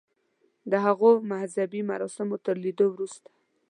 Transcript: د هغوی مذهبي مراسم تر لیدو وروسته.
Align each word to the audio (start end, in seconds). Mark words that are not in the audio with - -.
د 0.71 0.73
هغوی 0.85 1.13
مذهبي 1.31 1.81
مراسم 1.89 2.27
تر 2.45 2.55
لیدو 2.63 2.85
وروسته. 2.91 3.29